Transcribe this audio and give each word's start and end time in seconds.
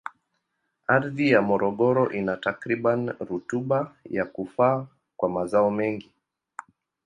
Ardhi 0.87 1.31
ya 1.31 1.41
Morogoro 1.49 2.03
ina 2.19 2.35
takribani 2.37 3.11
rutuba 3.19 3.95
ya 4.05 4.25
kufaa 4.25 4.87
kwa 5.17 5.29
mazao 5.29 5.71
mengi. 5.71 6.11